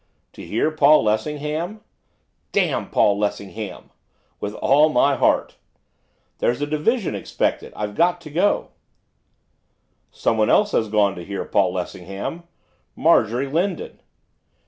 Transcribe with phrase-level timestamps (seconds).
[0.33, 1.81] 'To hear Paul Lessingham?'
[2.53, 3.91] 'Damn Paul Lessingham!'
[4.39, 5.57] 'With all my heart!'
[6.39, 8.69] 'There's a division expected, I've got to go.'
[10.09, 12.45] 'Someone else has gone to hear Paul Lessingham,
[12.95, 13.99] Marjorie Lindon.